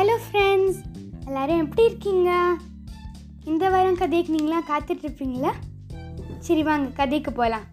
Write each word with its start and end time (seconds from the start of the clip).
Hello 0.00 0.14
friends 0.24 0.76
எல்லோரும் 1.26 1.58
எப்படி 1.62 1.82
இருக்கீங்க? 1.88 2.28
இந்த 3.50 3.64
வாரம் 3.72 3.98
கதைக்கு 4.02 4.30
நீங்களாம் 4.36 4.64
காத்துட்ருப்பீங்களா? 4.68 5.50
சரி 6.46 6.62
வாங்க 6.68 6.86
கதைக்கு 7.00 7.30
போகலாம் 7.38 7.66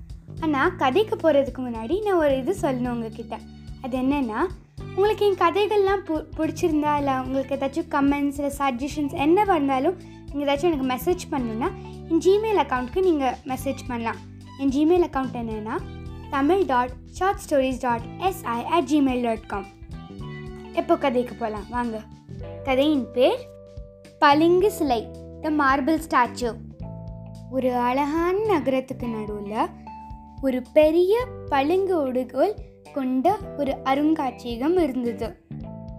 ஆனால் 0.46 0.74
கதைக்கு 0.82 1.16
போகிறதுக்கு 1.22 1.62
முன்னாடி 1.68 1.98
நான் 2.06 2.20
ஒரு 2.24 2.34
இது 2.40 2.56
சொல்லணும் 2.64 2.92
உங்ககிட்ட. 2.94 3.38
அது 3.84 3.96
என்னென்னா 4.02 4.40
உங்களுக்கு 4.96 5.28
என் 5.28 5.40
கதைகள்லாம் 5.44 6.04
பு 6.10 6.18
பிடிச்சிருந்தா 6.40 6.96
இல்லை 7.02 7.16
உங்களுக்கு 7.28 7.56
ஏதாச்சும் 7.58 7.88
கமெண்ட்ஸ் 7.96 8.42
இல்லை 8.42 8.52
சஜஷன்ஸ் 8.60 9.16
என்ன 9.28 9.46
இருந்தாலும் 9.52 9.98
நீங்கள் 10.32 10.46
ஏதாச்சும் 10.48 10.70
எனக்கு 10.72 10.90
மெசேஜ் 10.96 11.26
பண்ணணுன்னா 11.36 11.72
என் 12.10 12.22
ஜிமெயில் 12.28 12.62
அக்கௌண்ட்டுக்கு 12.66 13.06
நீங்கள் 13.10 13.40
மெசேஜ் 13.54 13.88
பண்ணலாம். 13.94 14.22
என் 14.60 14.76
ஜிமெயில் 14.78 15.08
அக்கௌண்ட் 15.10 15.40
என்னென்னா 15.44 15.78
Tamil 16.36 16.66
dot 16.74 16.94
short 17.22 17.42
stories 17.46 17.82
dot 17.88 18.06
SI 18.30 18.60
at 18.76 18.92
Gmail 18.94 19.26
dot 19.30 19.50
com 19.54 19.68
எப்போ 20.82 20.96
கதைக்கு 21.04 21.36
போகலாம் 21.36 21.68
வாங்க. 21.78 21.96
கதையின் 22.64 23.12
பேர் 23.12 23.48
பளிங்கு 24.20 24.72
சிலை 24.72 25.08
த 25.42 25.50
மார்பிள் 25.50 26.00
ஸ்டாச்சு 26.10 26.54
ஒரு 27.52 27.74
அழகான 27.74 28.38
நகரத்துக்கு 28.38 29.08
நடுவில் 29.08 29.68
ஒரு 30.42 30.62
பெரிய 30.74 31.26
பளிங்கு 31.50 32.02
உடுகோல் 32.02 32.56
கொண்ட 32.94 33.38
ஒரு 33.58 33.78
அருங்காட்சியகம் 33.84 34.82
இருந்தது. 34.82 35.46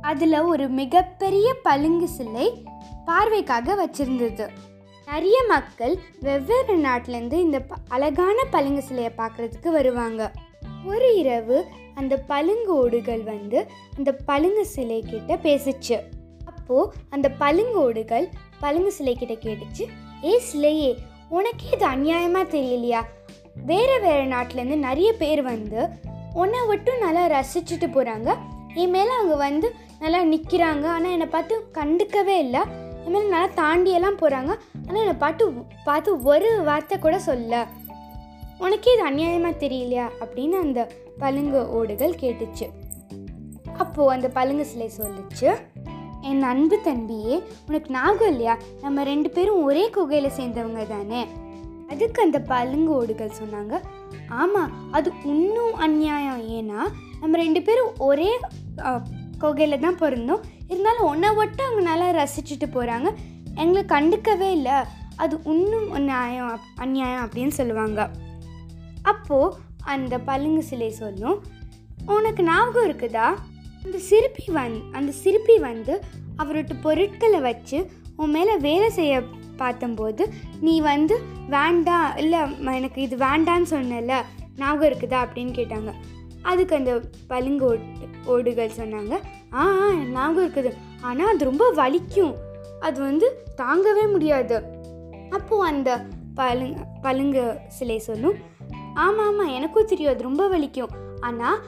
அதில் 0.00 0.40
ஒரு 0.40 0.68
மிகப்பெரிய 0.68 1.54
பளிங்கு 1.62 2.08
சிலை 2.08 2.64
பார்வைக்காக 3.06 3.84
வச்சிருந்தது. 3.84 4.48
நிறைய 5.06 5.44
மக்கள் 5.48 5.98
வெவ்வேறு 6.20 6.76
நாட்டிலேருந்து 6.76 7.32
இந்த 7.32 7.60
ப- 7.60 7.76
அழகான 7.88 8.44
பளிங்கு 8.50 8.82
சிலையை 8.82 9.12
பார்க்குறதுக்கு 9.18 9.70
வருவாங்க. 9.70 10.32
ஒரு 10.84 11.16
இரவு 11.16 11.64
அந்த 11.94 12.16
பளிங்கு 12.16 12.74
ஓடுகள் 12.74 13.22
வந்து 13.22 13.66
அந்த 13.96 14.12
பளிங்கு 14.12 14.66
சிலை 14.66 15.02
கிட்ட 15.02 15.34
பேசிச்சு. 15.34 16.00
அப்போது 16.68 16.96
அந்த 17.10 17.26
பளிங்கு 17.40 17.78
ஓடுகள் 17.82 18.24
பளிங்கு 18.60 18.90
சிலை 18.92 19.12
கேட்டுச்சு 19.20 19.84
ஏ 20.24 20.32
சிலையே 20.48 20.90
உனக்கே 21.28 21.68
இது 21.72 21.86
அநியாயமாக 21.86 22.44
தெரியலையா? 22.54 23.00
வேறு 23.64 24.00
வேறு 24.00 24.24
நாட்டிலேருந்து 24.32 24.76
நிறைய 24.76 25.10
பேர் 25.12 25.42
வந்து 25.42 25.80
உன்னை 26.34 26.60
மட்டும் 26.66 26.98
நல்லா 26.98 27.22
ரசிச்சுட்டு 27.34 27.88
போகிறாங்க 27.94 28.28
என் 28.74 28.90
மேலே 28.90 29.10
அவங்க 29.10 29.36
வந்து 29.36 29.68
நல்லா 29.98 30.20
நிற்கிறாங்க 30.24 30.84
ஆனால் 30.96 31.10
என்னை 31.10 31.26
பார்த்து 31.26 31.70
கண்டுக்கவே 31.78 32.36
இல்லை. 32.38 32.62
என் 33.04 33.12
மேலே 33.12 33.28
நல்லா 33.28 33.50
தாண்டியெல்லாம் 33.62 34.20
போகிறாங்க 34.22 34.52
ஆனால் 34.86 35.02
என்னை 35.04 35.16
பார்த்து 35.18 35.46
பார்த்து 35.84 36.22
ஒரு 36.22 36.50
வார்த்தை 36.64 36.98
கூட 36.98 37.18
சொல்ல. 37.18 37.66
உனக்கே 38.58 38.92
இது 38.92 39.06
அநியாயமாக 39.10 39.62
தெரியலையா? 39.64 40.08
அப்படின்னு 40.20 40.58
அந்த 40.66 40.82
பழுங்கு 41.18 41.62
ஓடுகள் 41.72 42.20
கேட்டுச்சு. 42.20 42.68
அப்போது 43.76 44.10
அந்த 44.10 44.28
பழுங்கு 44.28 44.64
சிலை 44.64 44.90
சொல்லுச்சு 44.96 45.48
என் 46.20 46.42
அன்பு 46.42 46.78
தம்பியே 46.84 47.42
உனக்கு 47.66 47.92
ஞாபகம் 47.92 48.28
இல்லையா? 48.28 48.58
நம்ம 48.80 49.02
ரெண்டு 49.02 49.30
பேரும் 49.30 49.62
ஒரே 49.62 49.90
குகையில் 49.90 50.36
சேர்ந்தவங்க 50.36 50.86
தானே? 50.86 51.26
அதுக்கு 51.88 52.22
அந்த 52.22 52.40
பழுங்கு 52.40 52.92
ஓடுகள் 52.92 53.38
சொன்னாங்க. 53.42 53.80
ஆமாம் 54.28 54.92
அது 54.92 55.12
இன்னும் 55.24 55.74
அநியாயம். 55.74 56.42
ஏன்னா 56.58 56.80
நம்ம 57.20 57.36
ரெண்டு 57.36 57.62
பேரும் 57.62 57.92
ஒரே 57.98 58.30
குகையில் 59.38 59.80
தான் 59.80 59.98
பிறந்தோம். 59.98 60.44
இருந்தாலும் 60.68 61.08
ஒன்றை 61.12 61.34
விட்டு 61.34 61.64
அவங்க 61.64 61.82
நல்லா 61.90 62.08
ரசிச்சுட்டு 62.22 62.66
போகிறாங்க 62.74 63.08
எங்களை 63.54 63.82
கண்டுக்கவே 63.94 64.50
இல்லை. 64.58 64.76
அது 65.16 65.40
இன்னும் 65.44 65.88
நியாயம் 66.02 66.50
அந்நியாயம் 66.50 66.64
அநியாயம் 66.76 67.24
அப்படின்னு 67.24 67.54
சொல்லுவாங்க. 67.60 68.10
அப்போது 69.02 69.56
அந்த 69.84 70.18
பளிங்கு 70.18 70.62
சிலை 70.62 70.90
சொல்லும் 70.90 71.42
உனக்கு 72.06 72.42
ஞாபகம் 72.42 72.88
இருக்குதா? 72.88 73.28
அந்த 73.84 73.98
சிற்பி 73.98 74.44
வந் 74.46 74.80
அந்த 74.92 75.12
சிற்பி 75.12 75.58
வந்து 75.58 76.00
அவரோட 76.38 76.70
பொருட்களை 76.82 77.40
வச்சு 77.40 77.90
உன் 78.16 78.30
மேலே 78.30 78.56
வேலை 78.56 78.90
செய்ய 78.90 79.22
பார்த்தம்போது 79.58 80.26
நீ 80.60 80.80
வந்து 80.80 81.20
வேண்டாம் 81.48 82.16
இல்லை 82.16 82.38
எனக்கு 82.60 83.02
இது 83.02 83.16
வேண்டான்னு 83.16 83.70
சொன்னல 83.70 84.22
ஞாபகம் 84.56 84.92
இருக்குதா 84.92 85.18
அப்படின்னு 85.24 85.52
கேட்டாங்க. 85.58 85.92
அதுக்கு 86.42 86.76
அந்த 86.76 87.00
பளிங்கு 87.28 87.66
ஓட்டு 87.66 88.06
ஓடுகள் 88.26 88.70
சொன்னாங்க. 88.76 89.18
ஆ 89.52 89.66
ஆ, 89.80 89.94
ஞாபகம் 89.94 90.48
இருக்குது. 90.48 90.72
ஆனால் 91.00 91.34
அது 91.34 91.44
ரொம்ப 91.44 91.72
வலிக்கும். 91.76 92.34
அது 92.80 93.00
வந்து 93.00 93.44
தாங்கவே 93.56 94.10
முடியாது. 94.10 94.62
அப்போது 95.30 95.62
அந்த 95.62 96.06
பழுங்க 96.36 96.76
பழுங்கு 97.02 97.54
சிலை 97.68 97.98
சொல்லும். 97.98 98.34
ஆமாம் 98.94 99.26
ஆமாம் 99.26 99.54
எனக்கும் 99.54 99.86
தெரியும். 99.86 100.12
அது 100.12 100.22
ரொம்ப 100.22 100.58
வலிக்கும். 100.58 100.90
ஆனால் 101.20 101.58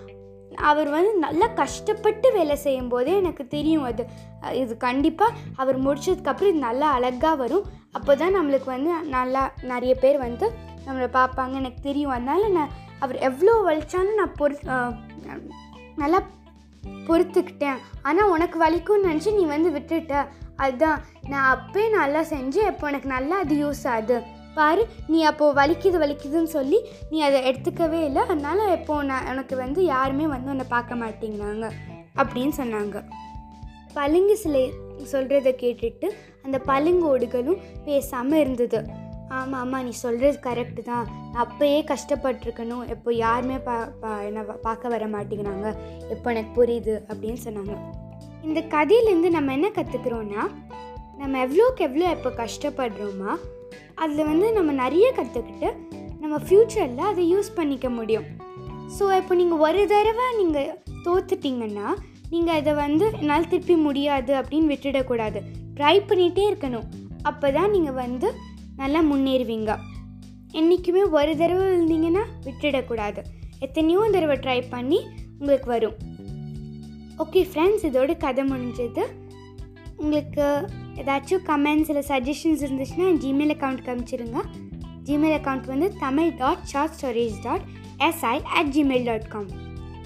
அவர் 0.68 0.88
வந்து 0.94 1.12
நல்லா 1.24 1.46
கஷ்டப்பட்டு 1.60 2.28
வேலை 2.36 2.56
செய்யும் 2.64 2.90
போதே 2.92 3.12
எனக்கு 3.20 3.44
தெரியும் 3.54 3.86
அது. 3.90 4.04
இது 4.62 4.72
கண்டிப்பாக 4.86 5.38
அவர் 5.62 5.78
முடிச்சதுக்கப்புறம் 5.86 6.52
இது 6.52 6.66
நல்லா 6.68 6.88
அழகாக 6.96 7.34
வரும். 7.42 7.68
அப்போ 7.98 8.12
தான் 8.22 8.36
நம்மளுக்கு 8.38 8.68
வந்து 8.76 8.90
நல்லா 9.16 9.42
நிறைய 9.72 9.94
பேர் 10.02 10.18
வந்து 10.26 10.46
நம்மளை 10.86 11.08
பார்ப்பாங்க. 11.18 11.54
எனக்கு 11.62 11.80
தெரியும். 11.88 12.14
அதனால் 12.16 12.54
நான் 12.58 12.74
அவர் 13.04 13.18
எவ்வளோ 13.28 13.54
வலிச்சாலும் 13.68 14.20
நான் 14.20 14.36
பொறு 14.40 14.56
நல்லா 16.02 16.20
பொறுத்துக்கிட்டேன். 17.08 17.80
ஆனால் 18.08 18.32
உனக்கு 18.34 18.58
வலிக்கும்னு 18.64 19.08
நினச்சி 19.10 19.30
நீ 19.38 19.44
வந்து 19.54 19.70
விட்டுட்ட. 19.76 20.14
அதுதான். 20.64 21.00
நான் 21.32 21.50
அப்பயே 21.54 21.88
நல்லா 22.00 22.20
செஞ்சு 22.34 22.60
இப்போ 22.70 22.84
எனக்கு 22.90 23.08
நல்லா 23.16 23.36
அது 23.44 23.56
யூஸ் 23.62 23.82
ஆகுது. 23.94 24.18
பாரு 24.56 24.82
நீ 25.12 25.18
அப்போது 25.30 25.56
வலிக்குது 25.58 25.96
வலிக்குதுன்னு 26.02 26.50
சொல்லி 26.56 26.78
நீ 27.10 27.18
அதை 27.26 27.38
எடுத்துக்கவே 27.50 28.00
இல்லை. 28.08 28.22
அதனால் 28.32 28.62
இப்போது 28.78 29.08
நான் 29.10 29.28
உனக்கு 29.32 29.56
வந்து 29.64 29.80
யாருமே 29.94 30.26
வந்து 30.34 30.52
உன்னை 30.54 30.66
பார்க்க 30.76 31.02
மாட்டேங்கிறாங்க 31.02 31.66
அப்படின்னு 32.20 32.54
சொன்னாங்க. 32.60 32.96
பளிங்கு 33.98 34.34
சிலை 34.42 34.64
சொல்கிறத 35.12 35.50
கேட்டுட்டு 35.62 36.08
அந்த 36.46 36.56
பளிங்கு 36.70 37.06
ஓடுகளும் 37.12 37.62
பேசாமல் 37.86 38.42
இருந்தது. 38.44 38.80
ஆமாம் 39.38 39.58
ஆமாம் 39.62 39.84
நீ 39.86 39.92
சொல்கிறது 40.04 40.38
கரெக்டு 40.46 40.82
தான். 40.90 41.06
நான் 41.32 41.42
அப்போயே 41.44 41.80
கஷ்டப்பட்டிருக்கணும். 41.90 42.84
இப்போ 42.94 43.10
யாருமே 43.24 43.56
பா 43.66 43.76
பா 44.02 44.12
என்னை 44.28 44.42
பார்க்க 44.66 44.94
வர 44.94 45.04
மாட்டேங்கிறாங்க. 45.14 45.68
இப்போ 46.14 46.26
எனக்கு 46.32 46.52
புரியுது 46.58 46.94
அப்படின்னு 47.10 47.40
சொன்னாங்க. 47.46 47.76
இந்த 48.48 48.60
கதையிலேருந்து 48.74 49.30
நம்ம 49.36 49.52
என்ன 49.58 49.68
கற்றுக்குறோன்னா 49.78 50.42
நம்ம 51.20 51.38
எவ்வளோக்கு 51.46 51.82
எவ்வளோ 51.88 52.10
இப்போ 52.16 52.30
கஷ்டப்படுறோமா 52.42 53.32
அதில் 54.02 54.28
வந்து 54.30 54.52
நம்ம 54.52 54.72
நிறைய 54.84 55.06
கற்றுக்கிட்டு 55.18 55.68
நம்ம 56.22 56.38
ஃப்யூச்சரில் 56.46 57.04
அதை 57.10 57.24
யூஸ் 57.32 57.50
பண்ணிக்க 57.58 57.88
முடியும். 57.90 58.26
ஸோ 58.96 59.04
இப்போ 59.20 59.34
நீங்கள் 59.40 59.62
ஒரு 59.66 59.82
தடவை 59.92 60.26
நீங்கள் 60.40 60.72
தோத்துட்டிங்கன்னா 61.06 61.88
நீங்கள் 62.32 62.56
அதை 62.60 62.72
வந்து 62.74 63.06
என்னால் 63.20 63.48
திருப்பி 63.48 63.76
முடியாது 63.86 64.32
அப்படின்னு 64.40 64.72
விட்டுடக்கூடாது. 64.72 65.40
ட்ரை 65.78 65.96
பண்ணிகிட்டே 66.08 66.44
இருக்கணும். 66.50 66.88
அப்போ 67.22 67.52
தான் 67.52 67.70
நீங்கள் 67.70 67.98
வந்து 68.02 68.28
நல்லா 68.76 69.00
முன்னேறுவீங்க. 69.10 69.70
என்றைக்குமே 70.58 71.02
ஒரு 71.02 71.32
தடவை 71.40 71.64
விழுந்தீங்கன்னா 71.70 72.22
விட்டுடக்கூடாது. 72.46 73.22
எத்தனையோ 73.66 74.04
தடவை 74.16 74.36
ட்ரை 74.44 74.58
பண்ணி 74.74 75.00
உங்களுக்கு 75.40 75.68
வரும். 75.74 75.96
ஓகே 77.22 77.40
ஃப்ரெண்ட்ஸ் 77.50 77.84
இதோட 77.88 78.16
கதை 78.16 78.44
முடிஞ்சது. 78.52 79.02
உங்களுக்கு 80.02 80.46
ஏதாச்சும் 81.00 81.44
கமெண்ட்ஸ் 81.46 81.90
இல்லை 81.92 82.04
சஜஷன்ஸ் 82.08 82.64
இருந்துச்சுன்னா 82.66 83.08
ஜிமெயில் 83.22 83.54
அக்கௌண்ட் 83.56 83.84
காமிச்சிருங்க 83.86 84.40
ஜிமெயில் 85.04 85.36
அக்கௌண்ட் 85.38 85.66
வந்து 85.66 85.88
Tamil 85.98 86.32
dot 86.38 86.64
short 86.64 86.96
storage 86.98 87.38
dot 87.42 87.64
SI 88.00 88.36
at 88.58 88.72
Gmail 88.76 89.04
dot 89.04 89.28
com 89.28 89.48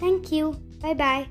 thank you 0.00 0.46
bye 0.80 0.94
bye 0.96 1.24